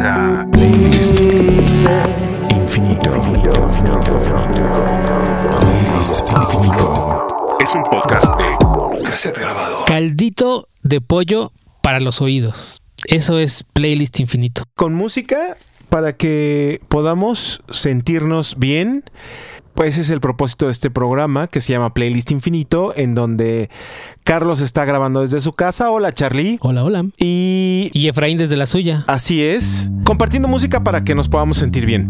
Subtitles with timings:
[0.00, 1.26] Playlist
[2.50, 3.12] Infinito.
[5.60, 7.26] Playlist Infinito.
[7.60, 9.84] Es un podcast de cassette grabado.
[9.84, 11.52] Caldito de pollo
[11.82, 12.80] para los oídos.
[13.08, 14.62] Eso es playlist infinito.
[14.74, 15.54] con música
[15.90, 19.04] para que podamos sentirnos bien.
[19.80, 23.70] Pues ese es el propósito de este programa que se llama Playlist Infinito, en donde
[24.24, 25.90] Carlos está grabando desde su casa.
[25.90, 26.58] Hola Charlie.
[26.60, 27.06] Hola, hola.
[27.16, 29.04] Y Y Efraín desde la suya.
[29.06, 32.08] así es, compartiendo música para que nos podamos sentir bien.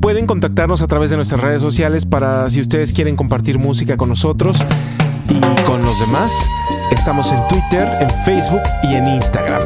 [0.00, 4.08] Pueden contactarnos a través de nuestras redes sociales para si ustedes quieren compartir música con
[4.08, 4.64] nosotros
[5.28, 6.32] y con los demás.
[6.90, 9.60] Estamos en Twitter, en Facebook y en Instagram.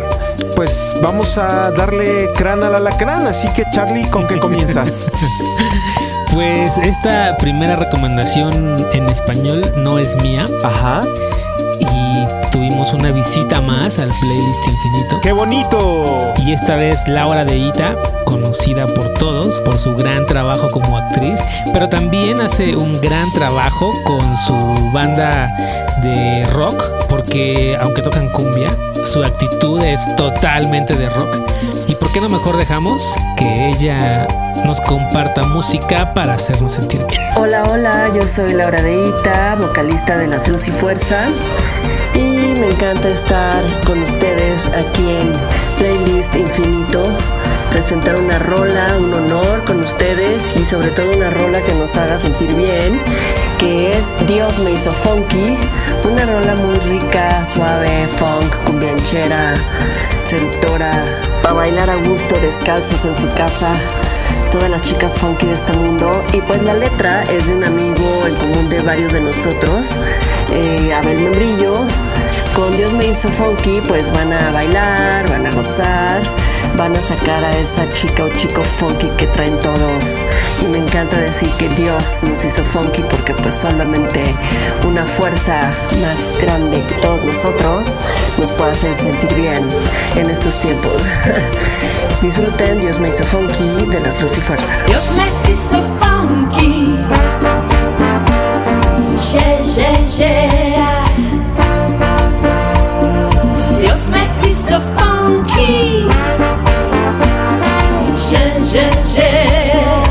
[0.56, 5.06] Pues vamos a darle crán al alacrán, así que Charlie, ¿con qué comienzas?
[6.38, 11.02] Pues esta primera recomendación en español no es mía Ajá.
[11.80, 15.20] y tuvimos una visita más al playlist infinito.
[15.20, 16.32] ¡Qué bonito!
[16.46, 21.40] Y esta vez Laura de Ita, conocida por todos por su gran trabajo como actriz,
[21.72, 24.54] pero también hace un gran trabajo con su
[24.92, 25.52] banda
[26.02, 31.36] de rock, porque aunque tocan cumbia, su actitud es totalmente de rock.
[31.88, 34.28] ¿Y por qué no mejor dejamos que ella
[34.64, 37.20] nos comparta música para hacernos sentir bien?
[37.36, 41.26] Hola, hola, yo soy Laura Deita, vocalista de Las Luz y Fuerza.
[42.14, 42.20] Y
[42.58, 45.32] me encanta estar con ustedes aquí en
[45.78, 47.06] Playlist Infinito.
[47.70, 52.18] Presentar una rola, un honor con ustedes y sobre todo una rola que nos haga
[52.18, 53.00] sentir bien,
[53.58, 55.56] que es Dios me hizo funky.
[56.04, 59.54] Una rola muy rica, suave, funk, cumbianchera,
[60.24, 61.04] seductora,
[61.42, 63.72] para bailar a gusto, descalzos en su casa
[64.50, 66.24] todas las chicas funky de este mundo.
[66.32, 69.98] Y pues la letra es de un amigo en común de varios de nosotros,
[70.52, 71.84] eh, Abel Membrillo.
[72.54, 76.22] Con Dios me hizo funky, pues van a bailar, van a gozar,
[76.78, 80.18] van a sacar a esa chica o chico funky que traen todos.
[80.62, 84.22] Y me encanta decir que Dios nos hizo funky porque pues solamente
[84.86, 87.88] una fuerza más grande que todos nosotros
[88.38, 89.68] nos puede hacer sentir bien
[90.16, 91.02] en estos tiempos.
[92.22, 94.72] Disfruten, Dios me hizo funky de las luz y fuerza.
[94.86, 96.96] Dios me hizo funky.
[99.32, 100.97] Yeah, yeah, yeah.
[108.78, 110.02] Yeah.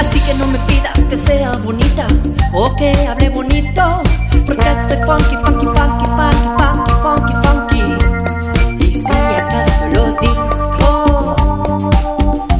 [0.00, 2.06] Así que no me pidas que sea bonita
[2.54, 4.02] o que hable bonito,
[4.46, 8.86] porque estoy funky, funky, funky, funky, funky, funky, funky.
[8.86, 11.36] Y si acaso lo disco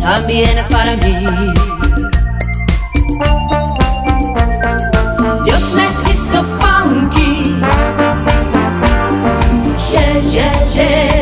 [0.02, 1.16] también es para mí.
[5.44, 7.56] Dios me hizo funky.
[9.90, 11.17] Yeah, yeah.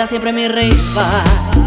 [0.00, 1.59] Será siempre mi rival.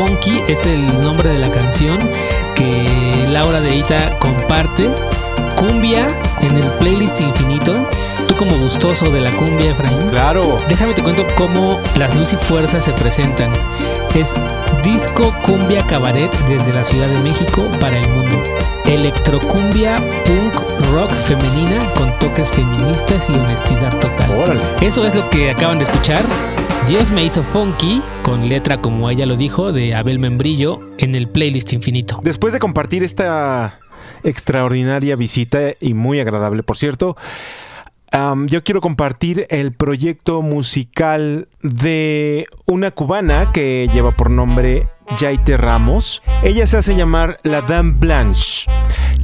[0.00, 1.98] Funky es el nombre de la canción
[2.54, 4.88] que Laura de Ita comparte.
[5.56, 6.08] Cumbia
[6.40, 7.74] en el playlist infinito.
[8.26, 10.08] Tú como gustoso de la cumbia, Efraín.
[10.08, 10.58] Claro.
[10.68, 13.52] Déjame te cuento cómo las Luz y Fuerza se presentan.
[14.14, 14.32] Es
[14.82, 18.42] disco cumbia cabaret desde la Ciudad de México para el mundo.
[18.86, 20.54] Electrocumbia punk
[20.92, 24.30] rock femenina con toques feministas y honestidad total.
[24.30, 24.62] Órale.
[24.80, 26.24] Eso es lo que acaban de escuchar.
[26.88, 31.28] Dios me hizo funky con letra como ella lo dijo de Abel Membrillo en el
[31.28, 32.20] playlist infinito.
[32.22, 33.78] Después de compartir esta
[34.24, 37.16] extraordinaria visita y muy agradable, por cierto,
[38.46, 46.22] yo quiero compartir el proyecto musical de una cubana que lleva por nombre Yaite Ramos.
[46.42, 48.68] Ella se hace llamar la Dame Blanche,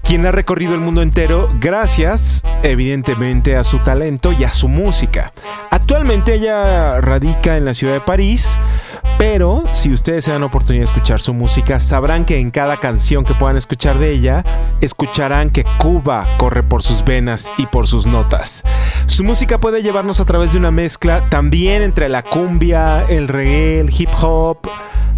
[0.07, 5.33] quien ha recorrido el mundo entero gracias, evidentemente, a su talento y a su música.
[5.71, 8.57] Actualmente ella radica en la ciudad de París,
[9.19, 13.25] pero si ustedes se dan oportunidad de escuchar su música, sabrán que en cada canción
[13.25, 14.45] que puedan escuchar de ella,
[14.81, 18.63] escucharán que Cuba corre por sus venas y por sus notas.
[19.07, 23.81] Su música puede llevarnos a través de una mezcla también entre la cumbia, el reggae,
[23.81, 24.59] el hip hop,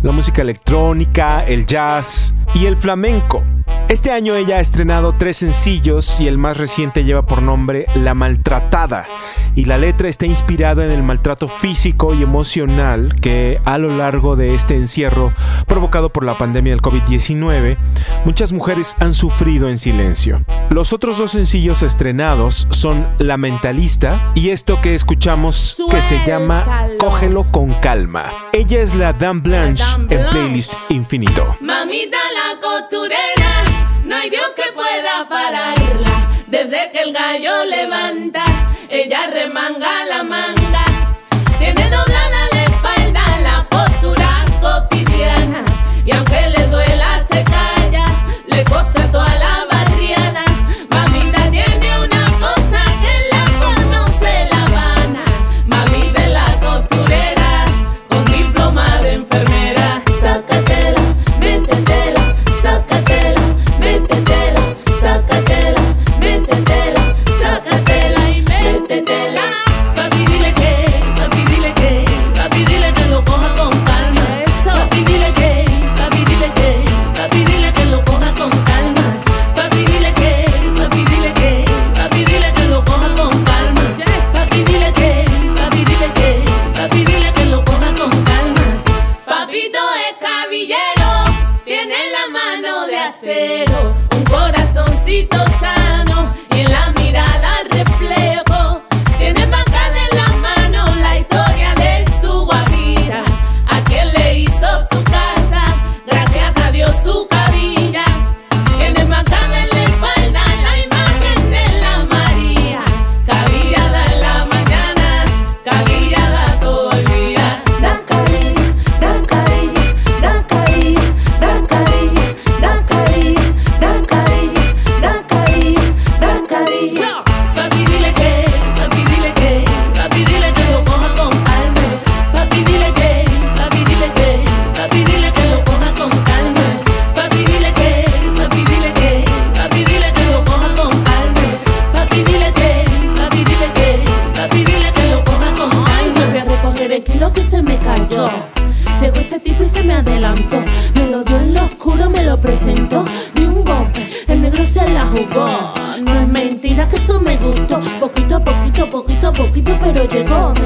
[0.03, 3.43] la música electrónica, el jazz y el flamenco.
[3.89, 8.13] Este año ella ha estrenado tres sencillos y el más reciente lleva por nombre La
[8.13, 9.07] Maltratada
[9.55, 14.37] y la letra está inspirada en el maltrato físico y emocional que a lo largo
[14.37, 15.33] de este encierro
[15.67, 17.77] provocado por la pandemia del COVID-19
[18.25, 20.41] muchas mujeres han sufrido en silencio.
[20.71, 26.89] Los otros dos sencillos estrenados son La Mentalista y esto que escuchamos que se llama.
[26.99, 28.25] Cógelo con calma.
[28.53, 31.57] Ella es la Dame Blanche en playlist infinito.
[31.61, 33.78] Mamita la costurera,
[34.09, 36.29] no hay Dios que pueda pararla.
[36.47, 38.45] Desde que el gallo levanta,
[38.89, 40.68] ella remanga la manga.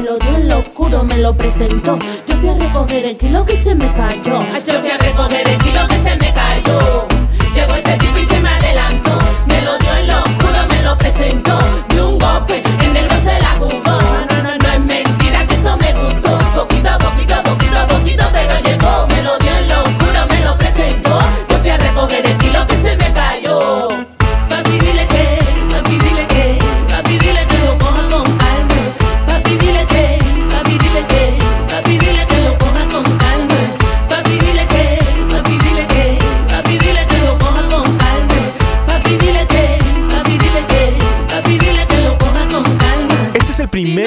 [0.03, 1.97] Me lo dio en lo oscuro, me lo presentó.
[2.27, 4.43] Yo fui a recoger el kilo que se me cayó.
[4.67, 7.07] Yo fui a recoger el kilo que se me cayó.
[7.55, 9.13] Llegó este tipo y se me adelantó.
[9.47, 11.92] Me lo dio en lo oscuro, me lo presentó.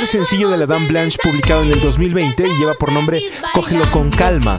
[0.05, 3.21] Sencillo de la Dame Blanche publicado en el 2020 y lleva por nombre
[3.53, 4.57] Cógelo con calma,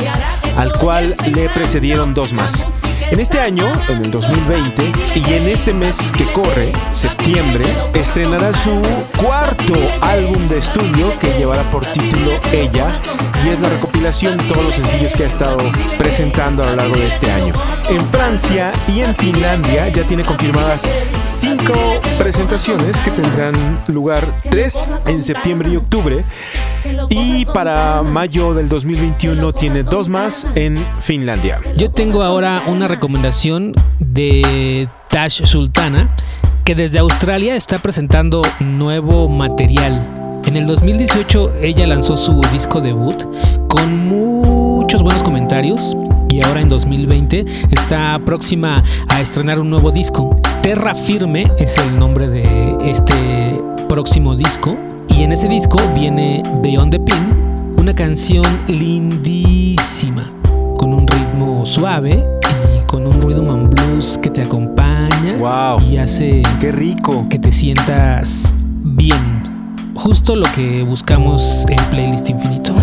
[0.57, 2.67] al cual le precedieron dos más.
[3.11, 8.83] En este año, en el 2020, y en este mes que corre, septiembre, estrenará su
[9.23, 13.01] cuarto álbum de estudio que llevará por título Ella
[13.45, 15.59] y es la recopilación de todos los sencillos que ha estado
[15.99, 17.53] presentando a lo largo de este año.
[17.89, 20.91] En Francia y en Finlandia ya tiene confirmadas
[21.25, 21.75] cinco
[22.19, 23.55] presentaciones que tendrán
[23.89, 26.25] lugar tres en septiembre y octubre
[27.09, 31.61] y para mayo del 2021 tiene dos más en Finlandia.
[31.77, 36.09] Yo tengo ahora una recomendación de Tash Sultana,
[36.65, 40.26] que desde Australia está presentando nuevo material.
[40.47, 43.25] En el 2018 ella lanzó su disco debut
[43.69, 45.97] con muchos buenos comentarios
[46.29, 50.37] y ahora en 2020 está próxima a estrenar un nuevo disco.
[50.63, 52.45] Terra Firme es el nombre de
[52.85, 54.77] este próximo disco
[55.17, 60.31] y en ese disco viene Beyond the Pin, una canción lindísima
[60.77, 62.25] con un ritmo suave
[62.81, 65.07] y con un rhythm and blues que te acompaña
[65.39, 65.81] Wow.
[65.91, 67.27] y hace ¡Qué rico!
[67.29, 69.46] que te sientas bien.
[69.97, 72.75] Justo lo que buscamos en Playlist Infinito.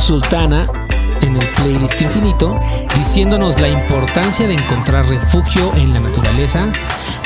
[0.00, 0.70] Sultana
[1.22, 2.58] en el playlist infinito,
[2.96, 6.66] diciéndonos la importancia de encontrar refugio en la naturaleza,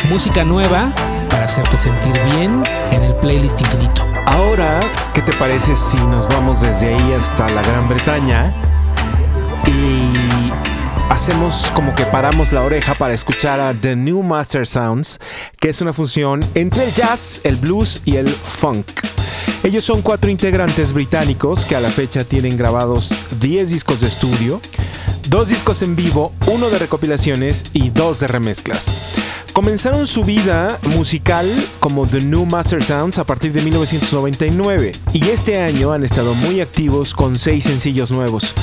[0.09, 0.91] música nueva
[1.31, 4.07] para hacerte sentir bien en el playlist infinito.
[4.27, 4.81] Ahora,
[5.15, 8.53] ¿qué te parece si nos vamos desde ahí hasta la Gran Bretaña
[9.67, 10.53] y
[11.11, 15.21] hacemos como que paramos la oreja para escuchar a The New Master Sounds,
[15.61, 19.12] que es una fusión entre el jazz, el blues y el funk.
[19.65, 24.61] Ellos son cuatro integrantes británicos que a la fecha tienen grabados 10 discos de estudio,
[25.29, 28.91] dos discos en vivo, uno de recopilaciones y dos de remezclas.
[29.53, 31.47] Comenzaron su vida musical
[31.79, 36.61] como The New Master Sounds a partir de 1999 y este año han estado muy
[36.61, 38.55] activos con seis sencillos nuevos,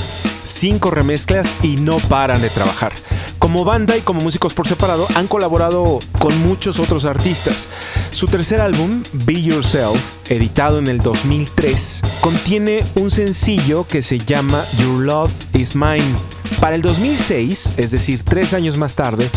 [0.44, 2.92] cinco remezclas y no paran de trabajar.
[3.38, 7.68] Como banda y como músicos por separado han colaborado con muchos otros artistas.
[8.10, 14.62] Su tercer álbum, Be Yourself, editado en el 2003, contiene un sencillo que se llama
[14.78, 16.14] Your Love Is Mine.
[16.60, 19.30] Para el 2006, es decir, tres años más tarde,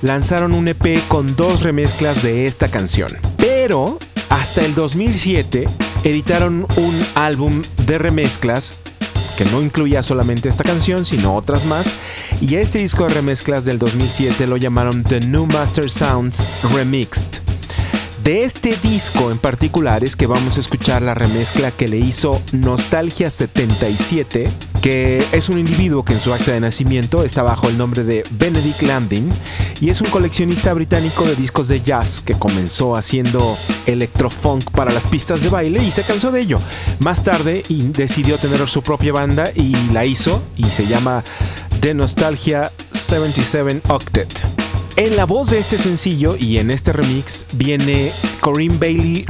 [0.00, 3.10] lanzaron un EP con dos remezclas de esta canción.
[3.36, 3.98] Pero
[4.30, 5.66] hasta el 2007
[6.04, 8.78] editaron un álbum de remezclas
[9.36, 11.94] que no incluía solamente esta canción, sino otras más,
[12.40, 17.41] y este disco de remezclas del 2007 lo llamaron The New Master Sounds Remixed.
[18.22, 22.40] De este disco en particular es que vamos a escuchar la remezcla que le hizo
[22.52, 24.48] Nostalgia 77,
[24.80, 28.22] que es un individuo que en su acta de nacimiento está bajo el nombre de
[28.30, 29.28] Benedict Landing
[29.80, 35.08] y es un coleccionista británico de discos de jazz que comenzó haciendo electrofunk para las
[35.08, 36.60] pistas de baile y se cansó de ello.
[37.00, 41.24] Más tarde decidió tener su propia banda y la hizo y se llama
[41.80, 44.61] The Nostalgia 77 Octet.
[44.96, 49.24] En la voz de este sencillo y en este remix viene Corinne Bailey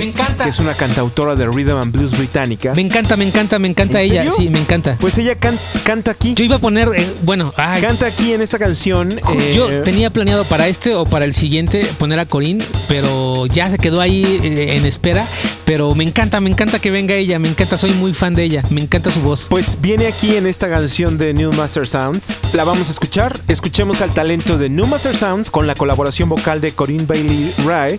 [0.00, 0.44] encanta.
[0.44, 2.72] que es una cantautora de rhythm and blues británica.
[2.76, 4.22] Me encanta, me encanta, me encanta ¿En ella.
[4.22, 4.34] serio?
[4.36, 4.96] Sí, me encanta.
[5.00, 6.34] Pues ella can- canta aquí.
[6.34, 9.10] Yo iba a poner, eh, bueno, ay, Canta aquí en esta canción.
[9.36, 13.68] eh, yo tenía planeado para este o para el siguiente poner a Corín, pero ya
[13.68, 15.26] se quedó ahí eh, en espera.
[15.64, 18.62] Pero me encanta, me encanta que venga ella, me encanta, soy muy fan de ella,
[18.70, 19.48] me encanta su voz.
[19.50, 22.36] Pues viene aquí en esta canción de New Master Sounds.
[22.54, 23.38] La vamos a escuchar.
[23.48, 27.98] Escuchemos al talento de New Master Sounds con la colaboración vocal de Corinne Bailey Rye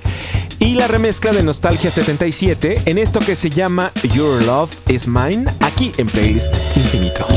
[0.60, 5.46] y la remezcla de Nostalgia 77 en esto que se llama Your Love Is Mine,
[5.60, 7.28] aquí en Playlist Infinito.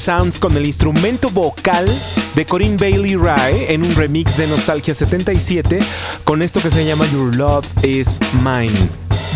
[0.00, 1.86] Sounds con el instrumento vocal
[2.34, 5.78] de Corinne Bailey Rye en un remix de Nostalgia 77
[6.24, 8.72] con esto que se llama Your Love Is Mine.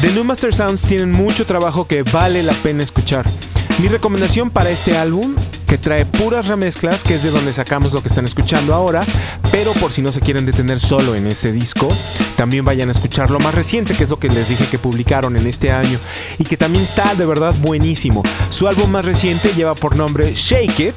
[0.00, 3.26] The New Master Sounds tienen mucho trabajo que vale la pena escuchar.
[3.78, 5.34] Mi recomendación para este álbum,
[5.66, 9.04] que trae puras remezclas, que es de donde sacamos lo que están escuchando ahora,
[9.50, 11.88] pero por si no se quieren detener solo en ese disco,
[12.36, 15.36] también vayan a escuchar lo más reciente, que es lo que les dije que publicaron
[15.36, 15.98] en este año,
[16.38, 18.22] y que también está de verdad buenísimo.
[18.50, 20.94] Su álbum más reciente lleva por nombre Shake It,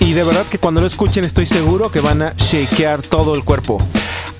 [0.00, 3.44] Y de verdad que cuando lo escuchen estoy seguro que van a shakear todo el
[3.44, 3.78] cuerpo.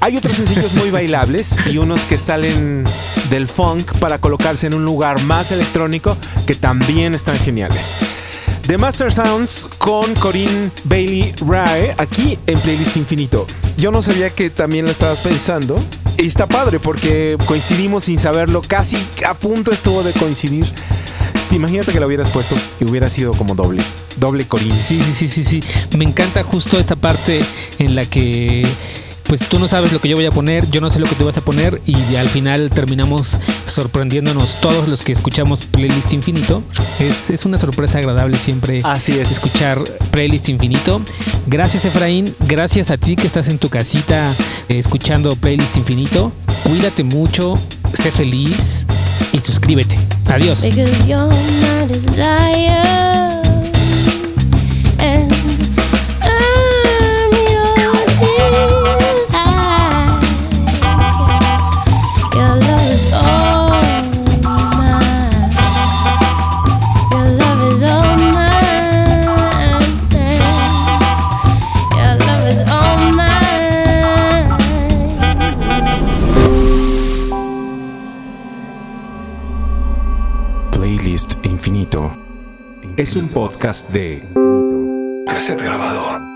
[0.00, 2.84] Hay otros sencillos muy bailables y unos que salen
[3.30, 7.96] del funk para colocarse en un lugar más electrónico que también están geniales.
[8.68, 13.46] The Master Sounds con Corinne Bailey Rae aquí en Playlist Infinito.
[13.78, 15.82] Yo no sabía que también lo estabas pensando.
[16.18, 18.60] Y está padre porque coincidimos sin saberlo.
[18.60, 20.66] Casi a punto estuvo de coincidir.
[21.50, 23.82] Imagínate que lo hubieras puesto y hubiera sido como doble.
[24.18, 24.78] Doble Corinne.
[24.78, 25.62] Sí, sí, sí, sí, sí.
[25.96, 27.40] Me encanta justo esta parte
[27.78, 28.66] en la que
[29.28, 31.14] pues tú no sabes lo que yo voy a poner, yo no sé lo que
[31.14, 36.62] tú vas a poner y al final terminamos sorprendiéndonos todos los que escuchamos Playlist Infinito.
[36.98, 39.30] Es, es una sorpresa agradable siempre Así es.
[39.30, 41.02] escuchar Playlist Infinito.
[41.46, 44.34] Gracias Efraín, gracias a ti que estás en tu casita
[44.68, 46.32] eh, escuchando Playlist Infinito.
[46.64, 47.54] Cuídate mucho,
[47.92, 48.86] sé feliz
[49.32, 49.98] y suscríbete.
[50.26, 50.64] Adiós.
[83.38, 84.20] Podcast de
[85.26, 86.27] Cassette grabador.